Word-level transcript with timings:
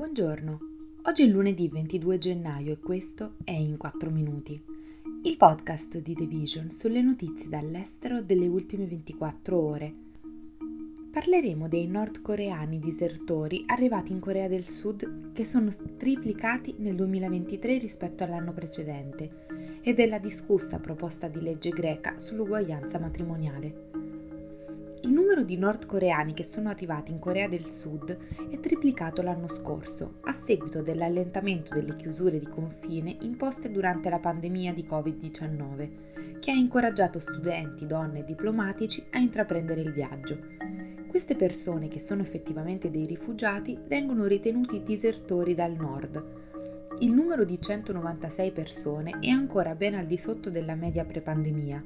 Buongiorno, 0.00 0.58
oggi 1.02 1.24
è 1.24 1.26
lunedì 1.26 1.68
22 1.68 2.16
gennaio 2.16 2.72
e 2.72 2.78
questo 2.78 3.34
è 3.44 3.50
In 3.50 3.76
4 3.76 4.08
Minuti, 4.08 4.58
il 5.24 5.36
podcast 5.36 5.98
di 5.98 6.14
The 6.14 6.24
Vision 6.24 6.70
sulle 6.70 7.02
notizie 7.02 7.50
dall'estero 7.50 8.22
delle 8.22 8.46
ultime 8.46 8.86
24 8.86 9.58
ore. 9.58 9.94
Parleremo 11.12 11.68
dei 11.68 11.86
nordcoreani 11.86 12.78
disertori 12.78 13.64
arrivati 13.66 14.12
in 14.12 14.20
Corea 14.20 14.48
del 14.48 14.66
Sud 14.66 15.32
che 15.34 15.44
sono 15.44 15.68
triplicati 15.98 16.76
nel 16.78 16.94
2023 16.94 17.76
rispetto 17.76 18.24
all'anno 18.24 18.54
precedente 18.54 19.80
e 19.82 19.92
della 19.92 20.18
discussa 20.18 20.78
proposta 20.78 21.28
di 21.28 21.42
legge 21.42 21.68
greca 21.68 22.18
sull'uguaglianza 22.18 22.98
matrimoniale. 22.98 23.89
Il 25.02 25.14
numero 25.14 25.44
di 25.44 25.56
nordcoreani 25.56 26.34
che 26.34 26.44
sono 26.44 26.68
arrivati 26.68 27.10
in 27.10 27.18
Corea 27.18 27.48
del 27.48 27.64
Sud 27.64 28.14
è 28.50 28.60
triplicato 28.60 29.22
l'anno 29.22 29.48
scorso, 29.48 30.18
a 30.24 30.32
seguito 30.32 30.82
dell'allentamento 30.82 31.72
delle 31.72 31.96
chiusure 31.96 32.38
di 32.38 32.46
confine 32.46 33.16
imposte 33.22 33.70
durante 33.70 34.10
la 34.10 34.18
pandemia 34.18 34.74
di 34.74 34.86
Covid-19, 34.86 36.38
che 36.38 36.50
ha 36.50 36.54
incoraggiato 36.54 37.18
studenti, 37.18 37.86
donne 37.86 38.18
e 38.18 38.24
diplomatici 38.24 39.02
a 39.12 39.18
intraprendere 39.18 39.80
il 39.80 39.92
viaggio. 39.92 40.38
Queste 41.08 41.34
persone, 41.34 41.88
che 41.88 41.98
sono 41.98 42.20
effettivamente 42.20 42.90
dei 42.90 43.06
rifugiati, 43.06 43.78
vengono 43.86 44.26
ritenuti 44.26 44.82
disertori 44.82 45.54
dal 45.54 45.72
nord. 45.72 46.22
Il 46.98 47.12
numero 47.12 47.44
di 47.44 47.58
196 47.58 48.52
persone 48.52 49.18
è 49.20 49.28
ancora 49.28 49.74
ben 49.74 49.94
al 49.94 50.04
di 50.04 50.18
sotto 50.18 50.50
della 50.50 50.74
media 50.74 51.06
pre-pandemia, 51.06 51.82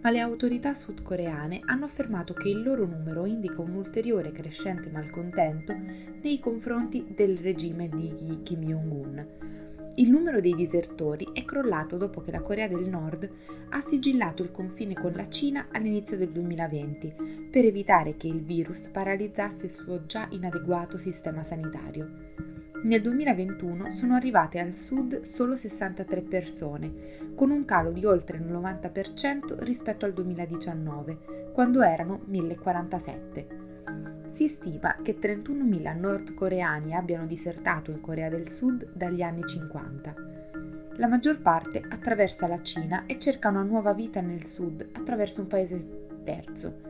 ma 0.00 0.10
le 0.10 0.20
autorità 0.20 0.74
sudcoreane 0.74 1.60
hanno 1.64 1.84
affermato 1.84 2.34
che 2.34 2.48
il 2.48 2.62
loro 2.62 2.86
numero 2.86 3.26
indica 3.26 3.60
un 3.60 3.74
ulteriore 3.74 4.32
crescente 4.32 4.90
malcontento 4.90 5.74
nei 6.22 6.38
confronti 6.38 7.06
del 7.14 7.36
regime 7.38 7.88
di 7.88 8.40
Kim 8.42 8.62
Jong-un. 8.62 9.26
Il 9.98 10.10
numero 10.10 10.40
dei 10.40 10.54
disertori 10.54 11.26
è 11.32 11.44
crollato 11.44 11.96
dopo 11.96 12.20
che 12.20 12.30
la 12.30 12.40
Corea 12.40 12.68
del 12.68 12.88
Nord 12.88 13.28
ha 13.70 13.80
sigillato 13.80 14.44
il 14.44 14.52
confine 14.52 14.94
con 14.94 15.12
la 15.12 15.28
Cina 15.28 15.66
all'inizio 15.72 16.16
del 16.16 16.30
2020 16.30 17.48
per 17.50 17.64
evitare 17.64 18.16
che 18.16 18.28
il 18.28 18.40
virus 18.40 18.88
paralizzasse 18.92 19.64
il 19.64 19.72
suo 19.72 20.06
già 20.06 20.28
inadeguato 20.30 20.96
sistema 20.98 21.42
sanitario. 21.42 22.47
Nel 22.80 23.02
2021 23.02 23.90
sono 23.90 24.14
arrivate 24.14 24.60
al 24.60 24.72
sud 24.72 25.22
solo 25.22 25.56
63 25.56 26.22
persone, 26.22 26.92
con 27.34 27.50
un 27.50 27.64
calo 27.64 27.90
di 27.90 28.04
oltre 28.04 28.36
il 28.36 28.44
90% 28.44 29.64
rispetto 29.64 30.04
al 30.04 30.12
2019, 30.12 31.50
quando 31.52 31.82
erano 31.82 32.20
1047. 32.26 33.46
Si 34.28 34.46
stima 34.46 34.96
che 35.02 35.18
31.000 35.18 35.98
nordcoreani 35.98 36.94
abbiano 36.94 37.26
disertato 37.26 37.90
in 37.90 38.00
Corea 38.00 38.28
del 38.28 38.48
Sud 38.48 38.92
dagli 38.92 39.22
anni 39.22 39.44
50. 39.44 40.14
La 40.98 41.08
maggior 41.08 41.40
parte 41.40 41.82
attraversa 41.88 42.46
la 42.46 42.60
Cina 42.62 43.06
e 43.06 43.18
cerca 43.18 43.48
una 43.48 43.62
nuova 43.62 43.92
vita 43.92 44.20
nel 44.20 44.44
sud 44.44 44.88
attraverso 44.92 45.40
un 45.40 45.46
paese 45.48 46.06
terzo 46.22 46.87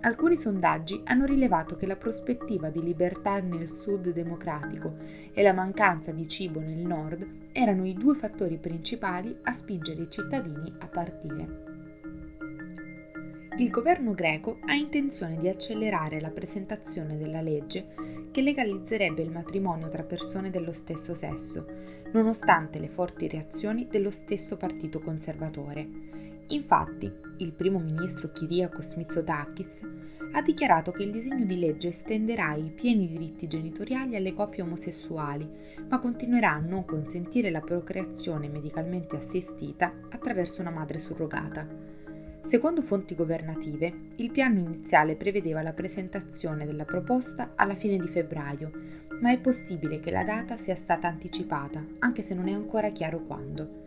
Alcuni 0.00 0.36
sondaggi 0.36 1.00
hanno 1.04 1.24
rilevato 1.24 1.74
che 1.74 1.86
la 1.86 1.96
prospettiva 1.96 2.70
di 2.70 2.80
libertà 2.80 3.40
nel 3.40 3.68
sud 3.68 4.12
democratico 4.12 4.94
e 5.32 5.42
la 5.42 5.52
mancanza 5.52 6.12
di 6.12 6.28
cibo 6.28 6.60
nel 6.60 6.86
nord 6.86 7.26
erano 7.50 7.84
i 7.84 7.94
due 7.94 8.14
fattori 8.14 8.58
principali 8.58 9.36
a 9.42 9.52
spingere 9.52 10.02
i 10.02 10.10
cittadini 10.10 10.72
a 10.78 10.86
partire. 10.86 11.66
Il 13.58 13.70
governo 13.70 14.14
greco 14.14 14.58
ha 14.66 14.74
intenzione 14.74 15.36
di 15.36 15.48
accelerare 15.48 16.20
la 16.20 16.30
presentazione 16.30 17.16
della 17.16 17.40
legge 17.40 18.28
che 18.30 18.40
legalizzerebbe 18.40 19.20
il 19.20 19.32
matrimonio 19.32 19.88
tra 19.88 20.04
persone 20.04 20.48
dello 20.50 20.72
stesso 20.72 21.16
sesso, 21.16 21.66
nonostante 22.12 22.78
le 22.78 22.88
forti 22.88 23.26
reazioni 23.26 23.88
dello 23.90 24.12
stesso 24.12 24.56
partito 24.56 25.00
conservatore. 25.00 26.27
Infatti, 26.48 27.12
il 27.38 27.52
primo 27.52 27.78
ministro 27.78 28.30
Kyriakos 28.32 28.94
Mitsotakis 28.94 29.80
ha 30.32 30.42
dichiarato 30.42 30.92
che 30.92 31.02
il 31.02 31.10
disegno 31.10 31.44
di 31.44 31.58
legge 31.58 31.88
estenderà 31.88 32.54
i 32.54 32.70
pieni 32.70 33.06
diritti 33.06 33.46
genitoriali 33.46 34.16
alle 34.16 34.32
coppie 34.32 34.62
omosessuali, 34.62 35.48
ma 35.88 35.98
continuerà 35.98 36.52
a 36.52 36.58
non 36.58 36.84
consentire 36.84 37.50
la 37.50 37.60
procreazione 37.60 38.48
medicalmente 38.48 39.16
assistita 39.16 39.92
attraverso 40.10 40.60
una 40.62 40.70
madre 40.70 40.98
surrogata. 40.98 41.66
Secondo 42.40 42.80
fonti 42.80 43.14
governative, 43.14 44.12
il 44.16 44.30
piano 44.30 44.58
iniziale 44.58 45.16
prevedeva 45.16 45.60
la 45.60 45.74
presentazione 45.74 46.64
della 46.64 46.86
proposta 46.86 47.52
alla 47.56 47.74
fine 47.74 47.98
di 47.98 48.08
febbraio, 48.08 48.70
ma 49.20 49.32
è 49.32 49.38
possibile 49.38 50.00
che 50.00 50.10
la 50.10 50.24
data 50.24 50.56
sia 50.56 50.76
stata 50.76 51.08
anticipata, 51.08 51.84
anche 51.98 52.22
se 52.22 52.32
non 52.34 52.48
è 52.48 52.52
ancora 52.52 52.90
chiaro 52.90 53.20
quando. 53.24 53.86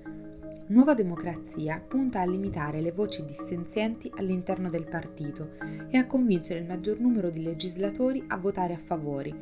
Nuova 0.71 0.93
Democrazia 0.93 1.83
punta 1.85 2.21
a 2.21 2.25
limitare 2.25 2.79
le 2.79 2.93
voci 2.93 3.25
dissenzienti 3.25 4.09
all'interno 4.15 4.69
del 4.69 4.87
partito 4.87 5.57
e 5.89 5.97
a 5.97 6.05
convincere 6.05 6.59
il 6.59 6.65
maggior 6.65 6.97
numero 6.97 7.29
di 7.29 7.43
legislatori 7.43 8.23
a 8.27 8.37
votare 8.37 8.75
a 8.75 8.77
favori. 8.77 9.35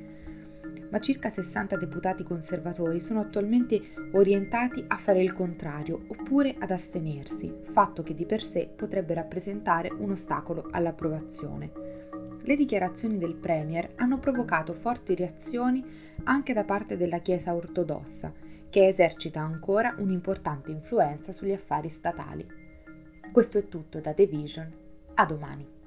Ma 0.89 0.99
circa 0.99 1.29
60 1.29 1.77
deputati 1.77 2.23
conservatori 2.23 2.99
sono 2.99 3.19
attualmente 3.19 3.79
orientati 4.13 4.83
a 4.87 4.97
fare 4.97 5.21
il 5.21 5.33
contrario 5.33 6.01
oppure 6.07 6.55
ad 6.57 6.71
astenersi, 6.71 7.53
fatto 7.61 8.01
che 8.01 8.15
di 8.15 8.25
per 8.25 8.41
sé 8.41 8.67
potrebbe 8.75 9.13
rappresentare 9.13 9.91
un 9.95 10.09
ostacolo 10.09 10.67
all'approvazione. 10.71 11.71
Le 12.41 12.55
dichiarazioni 12.55 13.19
del 13.19 13.35
Premier 13.35 13.91
hanno 13.97 14.17
provocato 14.17 14.73
forti 14.73 15.13
reazioni 15.13 15.85
anche 16.23 16.53
da 16.53 16.63
parte 16.63 16.97
della 16.97 17.19
Chiesa 17.19 17.53
ortodossa, 17.53 18.33
che 18.69 18.87
esercita 18.87 19.41
ancora 19.41 19.95
un'importante 19.97 20.71
influenza 20.71 21.31
sugli 21.31 21.51
affari 21.51 21.89
statali. 21.89 22.47
Questo 23.31 23.57
è 23.57 23.67
tutto 23.67 23.99
da 23.99 24.13
The 24.13 24.25
Vision. 24.27 24.71
A 25.15 25.25
domani. 25.25 25.78